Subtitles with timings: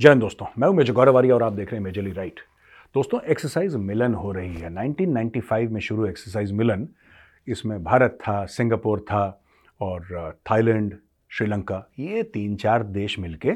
[0.00, 2.40] जय हिंद दोस्तों, मैं हूँ मेजर गौरवारी और आप देख रहे हैं मेजरली राइट
[2.94, 6.86] दोस्तों एक्सरसाइज मिलन हो रही है। 1995 में शुरू एक्सरसाइज मिलन।
[7.48, 9.42] इसमें भारत था, सिंगापुर था
[9.80, 10.94] और थाईलैंड,
[11.30, 13.52] श्रीलंका, ये तीन चार देश मिलके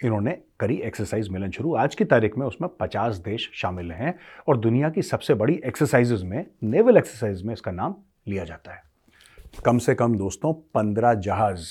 [0.00, 4.18] इन्होंने करी एक्सरसाइज मिलन शुरू। आज की तारीख में उसमें 50 देश शामिल हैं
[4.48, 7.94] और दुनिया की सबसे बड़ी एक्सरसाइजेज में नेवल एक्सरसाइज में इसका नाम
[8.28, 8.82] लिया जाता है।
[9.64, 11.68] कम से कम दोस्तों 15 जहाज़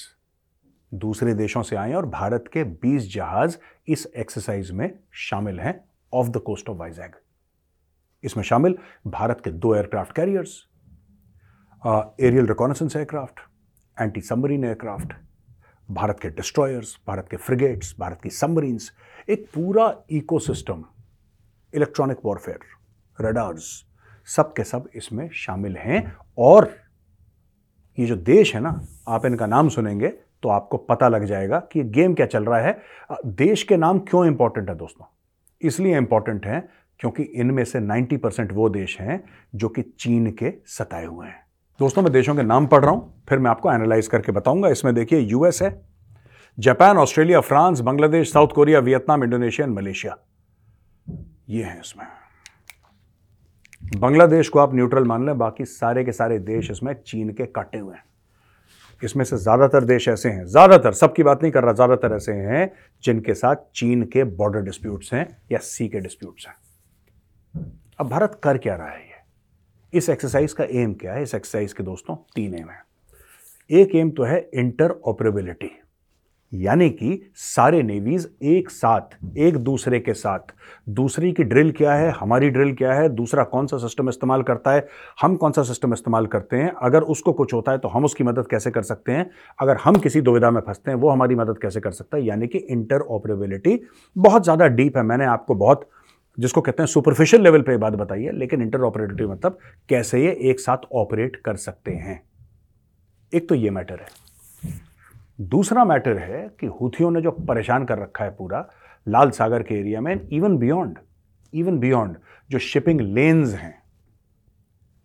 [0.91, 3.55] दूसरे देशों से आए और भारत के 20 जहाज़
[3.91, 5.73] इस एक्सरसाइज में शामिल हैं
[6.13, 7.15] off the coast of Vizag
[8.23, 8.77] इसमें शामिल
[9.07, 10.57] भारत के दो aircraft carriers
[12.21, 13.39] aerial reconnaissance aircraft
[14.01, 15.13] anti submarine aircraft
[15.89, 18.91] Bharat के डिस्ट्रॉयर्स भारत के फ्रिगेट्स भारत की सबमरीन्स
[19.29, 20.83] एक पूरा इकोसिस्टम
[21.75, 23.85] इलेक्ट्रॉनिक वॉरफेयर रडार्स
[24.27, 26.73] सब के सब इसमें शामिल हैं और
[27.99, 30.13] ये जो देश है ना, आप इनका नाम सुनेंगे
[30.43, 32.81] तो आपको पता लग जाएगा कि गेम क्या चल रहा है।
[33.25, 35.05] देश के नाम क्यों इंपॉर्टेंट है दोस्तों?
[35.61, 36.67] इसलिए इंपॉर्टेंट है
[36.99, 39.23] क्योंकि इनमें से 90 परसेंट वो देश हैं
[39.55, 41.39] जो कि चीन के सताए हुए हैं।
[41.79, 44.93] दोस्तों, मैं देशों के नाम पढ़ रहा हूँ, फिर मैं आपको एनालाइज करके बताऊँगा। इसमें
[44.95, 45.81] देखिए यूएस है
[46.57, 50.17] Japan Australia France Bangladesh South Korea Vietnam Indonesia Malaysia
[51.49, 52.05] ये है इसमें।
[53.81, 57.77] बांग्लादेश को आप न्यूट्रल मान लें, बाकी सारे के सारे देश इसमें चीन के काटे
[57.77, 58.03] हुए हैं।
[59.03, 62.71] इसमें से ज़्यादातर देश ऐसे हैं, ज़्यादातर, सबकी बात नहीं कर रहा, ज़्यादातर ऐसे हैं
[63.03, 66.55] जिनके साथ चीन के बॉर्डर डिस्प्यूट्स हैं या सी के डिस्प्यूट्स हैं।
[67.99, 69.19] अब भारत कर क्या रहा है ये?
[69.93, 71.23] इस एक्सरसाइज का एम क्या है?
[71.23, 72.83] इस एक्सरसाइज के दोस्तों, तीन एम है।
[73.69, 75.71] एक एम तो है इंटर ऑपरेबिलिटी
[76.51, 80.53] यानी कि सारे नेवीज एक साथ, एक दूसरे के साथ।
[80.89, 82.09] दूसरी की ड्रिल क्या है?
[82.11, 83.07] हमारी ड्रिल क्या है?
[83.09, 84.87] दूसरा कौन सा सिस्टम इस्तेमाल करता है?
[85.21, 86.71] हम कौन सा सिस्टम इस्तेमाल करते हैं?
[86.81, 89.29] अगर उसको कुछ होता है तो हम उसकी मदद कैसे कर सकते हैं?
[89.59, 92.23] अगर हम किसी दुविधा में फंसते हैं, वो हमारी मदद कैसे कर सकता है?
[92.23, 93.79] यानी कि इंटर ऑपरेबिलिटी
[94.15, 95.89] बहुत ज़्यादा डीप है। मैंने आपको बहुत,
[96.37, 99.57] जिसको कहते हैं सुपरफिशियल लेवल पर बात बताई है, लेकिन इंटर ऑपरेबिलिटी मतलब
[99.89, 102.21] कैसे ये एक साथ ऑपरेट कर सकते हैं?
[103.33, 104.29] एक तो ये मैटर है।
[105.41, 108.67] दूसरा मैटर है कि हुथियों ने जो परेशान कर रखा है पूरा,
[109.07, 110.97] लाल सागर के एरिया में इवन बियॉन्ड
[111.53, 112.17] इवन बियॉन्ड
[112.49, 113.73] जो शिपिंग लेन्स हैं,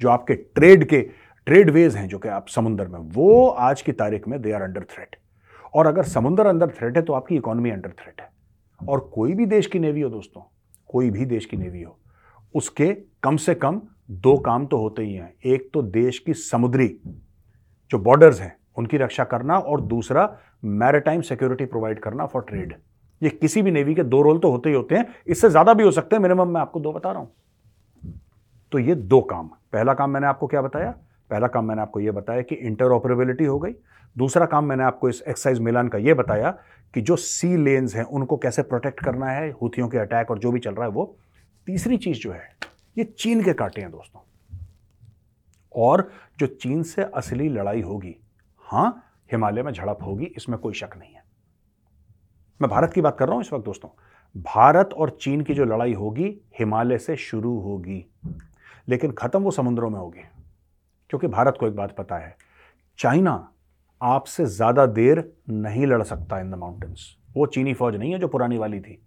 [0.01, 1.01] जो आपके ट्रेड के
[1.47, 4.63] ट्रेड वेज हैं, जो कि आप समुद्र में, वो आज की तारीख में दे आर
[4.63, 5.17] अंडर थ्रेट
[5.75, 8.29] और अगर समुंदर अंडर थ्रेट है तो आपकी इकोनॉमी अंडर थ्रेट है.
[8.81, 10.43] और कोई भी देश की नेवी हो दोस्तों,
[10.89, 11.99] कोई भी देश की नेवी हो,
[12.55, 12.93] उसके
[13.23, 13.81] कम से कम
[14.11, 15.33] दो काम तो होते ही हैं.
[15.45, 16.89] एक तो देश की समुद्री,
[17.91, 20.29] जो बॉर्डर्स हैं उनकी रक्षा करना और दूसरा
[20.65, 22.75] मैरिटाइम सिक्योरिटी प्रोवाइड करना फॉर ट्रेड
[23.23, 25.85] ये किसी भी नेवी के दो रोल तो होते ही होते हैं। इससे ज़्यादा भी
[25.85, 27.33] हो सकते हैं। मिनिमम मैं आपको दो बता रहा हूँ।
[28.73, 30.91] तो ये दो काम। पहला काम मैंने आपको क्या बताया?
[31.31, 33.73] पहला काम मैंने आपको यह बताया कि इंटर ऑपरेबिलिटी हो गई।
[34.17, 36.51] दूसरा काम मैंने आपको इस एक्साइज मिलान का यह बताया
[36.95, 40.53] कि जो सी लेन्स हैं, उनको कैसे प्रोटेक्ट करना है, हुथियों के अटैक और जो
[40.53, 41.17] भी चल रहा है वो।
[41.67, 42.49] तीसरी चीज़ जो है,
[42.97, 44.21] ये चीन के कांटे हैं दोस्तों।
[45.75, 46.09] और
[46.39, 48.17] जो चीन से असली लड़ाई होगी
[48.67, 51.25] हाँ, हिमालय में झड़प होगी, इसमें कोई शक नहीं है।
[52.61, 53.89] मैं भारत की बात कर रहा हूँ इस वक्त, दोस्तों।
[54.35, 56.29] भारत और चीन की जो लड़ाई होगी,
[56.59, 58.05] हिमालय से शुरू होगी।
[58.89, 60.23] लेकिन खत्म वो समुद्रों में होगी,
[61.11, 62.37] क्योंकि भारत को एक बात पता है,
[62.99, 63.49] चाइना
[64.01, 68.29] आपसे ज़्यादा देर नहीं लड़ सकता इन द माउंटेन्स। वो चीनी फौज नहीं है जो
[68.29, 68.99] पुरानी वाली थी।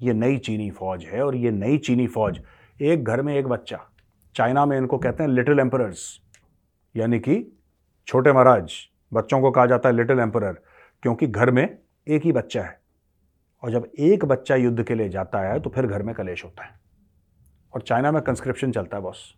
[0.00, 2.40] ये नई चीनी फौज है और ये नई चीनी फौज,
[2.80, 3.78] एक घर में एक बच्चा,
[4.34, 6.20] चाइना में इनको कहते हैं लिटिल एम्परर्स,
[6.94, 7.36] यानी कि
[8.06, 8.72] छोटे महाराज,
[9.12, 10.52] बच्चों को कहा जाता है लिटिल एम्पर
[11.02, 11.78] क्योंकि घर में
[12.08, 12.80] एक ही बच्चा है।
[13.62, 16.64] और जब एक बच्चा युद्ध के लिए जाता है तो फिर घर में कलेश होता
[16.64, 16.70] है।
[17.74, 19.34] और चाइना में कंस्क्रिप्शन चलता है बॉस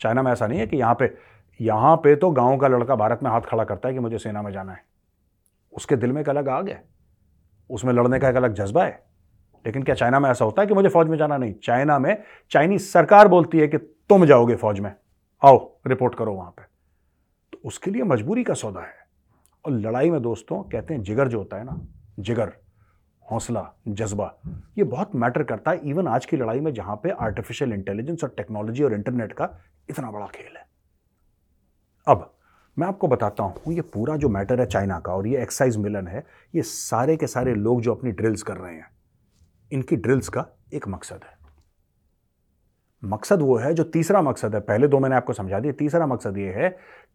[0.00, 1.14] चाइना में ऐसा नहीं है कि यहाँ पे
[1.60, 4.42] यहाँ पे तो गाँव का लड़का भारत में हाथ खड़ा करता है कि मुझे सेना
[4.42, 4.84] में जाना है।
[5.72, 6.82] उसके दिल में एक अलग आग है।
[7.70, 9.02] उसमें लड़ने का एक अलग जज्बा है।
[9.66, 11.54] लेकिन क्या चाइना में ऐसा होता है कि मुझे फौज में जाना नहीं?
[11.54, 14.94] चाइना में चाइनीज़ सरकार बोलती है कि तुम जाओगे फौज में।
[15.42, 16.67] आओ रिपोर्ट करो वहाँ पे।
[17.58, 18.96] तो उसके लिए मजबूरी का सौदा है।
[19.64, 21.80] और लड़ाई में दोस्तों कहते हैं जिगर जो होता है ना,
[22.18, 22.52] जिगर,
[23.26, 24.32] हौसला, जज्बा,
[24.78, 28.30] ये बहुत मैटर करता है इवन आज की लड़ाई में जहाँ पे आर्टिफिशियल इंटेलिजेंस और
[28.30, 29.48] टेक्नोलॉजी और इंटरनेट का
[29.88, 30.66] इतना बड़ा खेल है।
[32.06, 32.34] अब
[32.76, 36.06] मैं आपको बताता हूँ, ये पूरा जो मैटर है चाइना का और ये एक्साइज मिलन
[36.06, 38.90] है, ये सारे के सारे लोग जो अपनी ड्रिल्स कर रहे हैं,
[39.70, 41.37] इनकी ड्रिल्स का एक मकसद है।
[43.02, 46.38] मकसद वो है, जो तीसरा मकसद है, पहले दो मैंने आपको समझा दिया तीसरा मकसद
[46.38, 46.68] ये है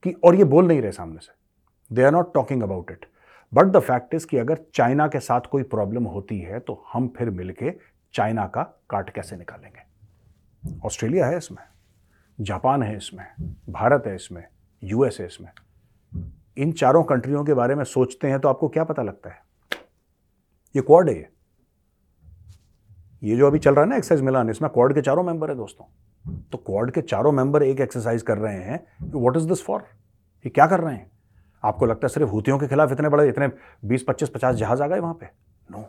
[0.04, 3.06] कि, और ये बोल नहीं रहे सामने से। They are not talking about it
[3.52, 7.08] but the fact is कि अगर चाइना के साथ कोई प्रॉब्लम होती है तो हम
[7.18, 7.74] फिर मिलके
[8.14, 9.82] चाइना का काट कैसे निकालेंगे?
[10.86, 11.64] ऑस्ट्रेलिया है इसमें,
[12.40, 13.26] जापान है इसमें,
[13.70, 14.44] भारत है इसमें
[14.84, 15.50] यूएस है इसमें।
[16.58, 19.42] इन चारों कंट्रियों के बारे में सोचते हैं तो आपको क्या पता लगता है?
[20.76, 21.28] ये क्वाड है ये।
[23.24, 25.56] ये जो अभी चल रहा है ना एक्सरसाइज मिलान, इसमें क्वाड के चारों मेंबर है
[25.56, 25.86] दोस्तों।
[26.52, 29.82] तो क्वाड के चारों मेंबर एक एक्सरसाइज कर रहे हैं व्हाट इज़ दिस फॉर
[30.46, 31.12] ये क्या कर रहे हैं?
[31.64, 33.50] आपको लगता है सिर्फ़ हूतियों के खिलाफ इतने बड़े, इतने
[33.86, 35.26] 20 25 50 जहाज़ आ गए वहाँ पे?
[35.72, 35.86] नो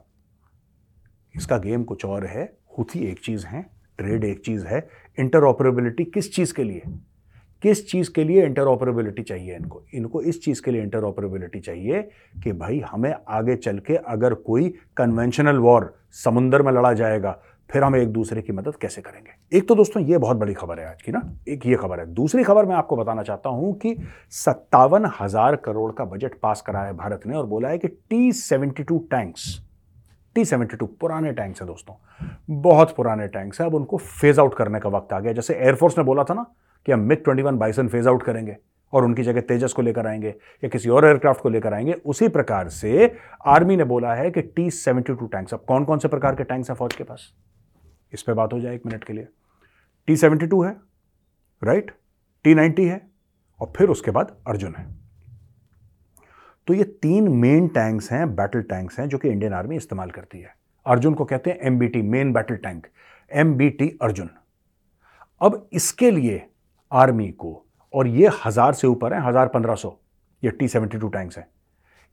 [1.36, 2.44] इसका गेम कुछ और है।
[2.78, 4.88] हुती एक चीज़ है ट्रेड एक चीज़ है।
[5.18, 6.82] इंटरऑपरेबिलिटी किस चीज़ के लिए?
[7.64, 9.82] किस चीज़ के लिए इंटरऑपरेबिलिटी चाहिए इनको?
[9.94, 12.02] इनको इस चीज़ के लिए इंटरऑपरेबिलिटी चाहिए
[12.44, 17.38] कि भाई हमें आगे चल के अगर कोई कन्वेंशनल वॉर समुंदर में लड़ा जाएगा,
[17.70, 19.30] फिर हम एक दूसरे की मदद कैसे करेंगे?
[19.52, 22.06] एक तो दोस्तों, ये बहुत बड़ी खबर है आज की ना। एक ये खबर है।
[22.14, 23.96] दूसरी खबर मैं आपको बताना चाहता हूँ कि
[24.32, 28.32] सत्तावन हज़ार करोड़ का बजट पास कराया है भारत ने और बोला है कि T
[28.32, 29.46] seventy two tanks
[30.36, 31.94] T seventy two पुराने टैंक्स है दोस्तों।
[32.52, 35.98] बहुत पुराने टैंक्स है। अब उनको फ़ेज़ आउट करने का वक्त आ गया। जैसे एयरफोर्स
[35.98, 36.46] ने बोला था ना
[36.86, 38.56] कि हम MiG twenty one Bison phase out करेंगे
[38.92, 42.28] और उनकी जगह तेजस को लेकर आएँगे या किसी और एयरक्राफ्ट को लेकर आएँगे, उसी
[42.28, 43.14] प्रकार से
[43.46, 46.44] आर्मी ने बोला है कि टी सेवेंटी टू टैंक्स अब कौन कौन से प्रकार के
[46.44, 47.32] टैंक्स हैं फौज के पास?
[48.12, 49.28] इस पर बात हो जाए एक मिनट के लिए।
[50.08, 50.76] टी सेवेंटी टू है
[51.62, 51.90] राइट
[52.44, 53.00] टी नाइन्टी है
[53.60, 54.86] और फिर उसके बाद अर्जुन है।
[56.68, 60.38] तो ये तीन मेन टैंक्स हैं बैटल टैंक्स हैं जो कि इंडियन आर्मी इस्तेमाल करती
[60.38, 60.54] है।
[60.86, 62.86] अर्जुन को कहते हैं MBT main battle tank
[63.30, 64.30] MBT Arjun.
[65.40, 66.42] अब इसके लिए
[66.94, 67.64] आर्मी को,
[67.94, 69.96] और ये हज़ार से ऊपर है, हज़ार पंद्रह सौ।
[70.42, 71.46] ये टी सेवेंटी टू टैंक्स हैं।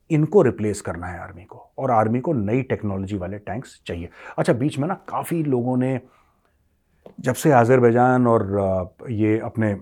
[0.10, 4.54] इनको रिप्लेस करना है आर्मी को, और आर्मी को नई टेक्नोलॉजी वाले टैंक्स चाहिए। अच्छा
[4.54, 6.00] बीच में ना काफ़ी लोगों ने,
[7.20, 9.76] जब से आज़रबैजान और ये अपने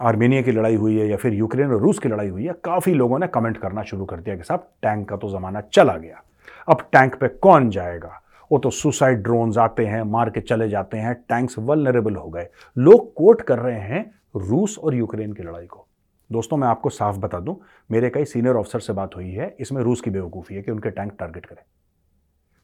[0.00, 2.94] आर्मेनिया की लड़ाई हुई है, या फिर यूक्रेन और रूस की लड़ाई हुई है, काफ़ी
[2.94, 6.22] लोगों ने कमेंट करना शुरू कर दिया कि साहब टैंक का तो ज़माना चला गया।
[6.68, 8.20] अब टैंक पे कौन जाएगा?
[8.50, 12.46] वो तो सुसाइड ड्रोन्स आते हैं, मार के चले जाते हैं टैंक्स वलनरेबल हो गए।
[12.76, 14.04] लोग कोट कर रहे हैं
[14.34, 15.86] रूस और यूक्रेन की लड़ाई को।
[16.30, 17.56] दोस्तों, मैं आपको साफ़ बता दूँ,
[17.90, 20.90] मेरे कई सीनियर ऑफिसर से बात हुई है, इसमें रूस की बेवकूफ़ी है कि उनके
[20.90, 21.62] टैंक टारगेट करें।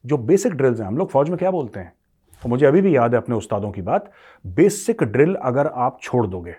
[0.05, 1.93] जो बेसिक ड्रिल्स हैं, हम लोग फौज में क्या बोलते हैं?
[2.43, 4.11] तो मुझे अभी भी याद है अपने उस्तादों की बात,
[4.45, 6.55] बेसिक ड्रिल अगर आप छोड़ दोगे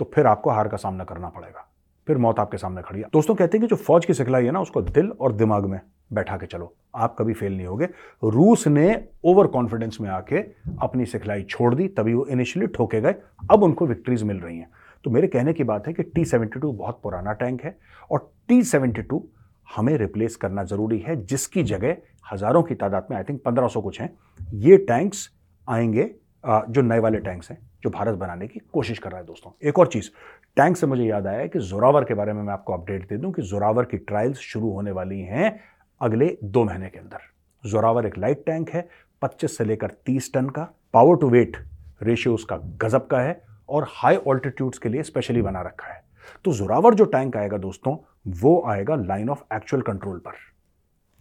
[0.00, 1.66] तो फिर आपको हार का सामना करना पड़ेगा।
[2.06, 4.50] फिर मौत आपके सामने खड़ी है। दोस्तों, कहते हैं कि जो फौज की सिखलाई है
[4.50, 5.80] ना, उसको दिल और दिमाग में
[6.12, 7.84] बैठा के चलो। आप कभी फेल नहीं होगे।
[8.24, 10.38] रूस ने ओवर कॉन्फिडेंस में आके
[10.82, 13.14] अपनी सिखलाई छोड़ दी, तभी वो इनिशियली ठोके गए।
[13.50, 14.70] अब उनको विक्ट्रीज मिल रही हैं।
[15.04, 17.76] तो मेरे कहने की बात है कि टी सेवेंटी टू बहुत पुराना टैंक है
[18.10, 19.24] और टी सेवेंटी टू
[19.68, 23.80] हमें रिप्लेस करना ज़रूरी है, जिसकी जगह हज़ारों की तादाद में आई थिंक पंद्रह सौ
[23.80, 25.28] कुछ हैं, ये टैंक्स
[25.68, 26.10] आएँगे
[26.44, 29.78] जो नए वाले टैंक्स हैं, जो भारत बनाने की कोशिश कर रहा है दोस्तों। एक
[29.78, 30.10] और चीज़
[30.56, 33.32] टैंक से मुझे याद आया कि जोरावर के बारे में मैं आपको अपडेट दे दूँ
[33.32, 35.58] कि जोरावर की ट्रायल्स शुरू होने वाली हैं
[36.02, 37.18] अगले दो महीने के अंदर।
[37.64, 38.88] जोरावर एक लाइट टैंक है
[39.22, 40.62] 25 से लेकर 30 टन का।
[40.92, 41.56] पावर टू वेट
[42.02, 46.02] रेशियो उसका गजब का है और हाई ऑल्टीट्यूड्स के लिए स्पेशली बना रखा है।
[46.44, 47.96] तो जोरावर जो टैंक आएगा दोस्तों,
[48.28, 50.32] वो आएगा लाइन ऑफ़ एक्चुअल कंट्रोल पर।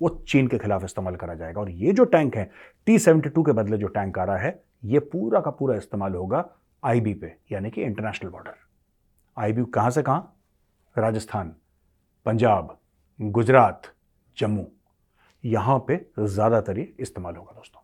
[0.01, 2.49] वो चीन के खिलाफ इस्तेमाल करा जाएगा और ये जो टैंक है
[2.85, 6.13] टी सेवेंटी टू के बदले जो टैंक आ रहा है, ये पूरा का पूरा इस्तेमाल
[6.13, 6.45] होगा
[6.83, 8.53] आईबी पे, यानी कि इंटरनेशनल बॉर्डर
[9.37, 10.37] आईबी कहाँ से कहाँ?
[10.97, 11.55] राजस्थान,
[12.25, 12.77] पंजाब,
[13.19, 13.81] गुजरात
[14.37, 14.65] जम्मू।
[15.43, 17.80] यहाँ पे ज़्यादातर ये इस्तेमाल होगा दोस्तों।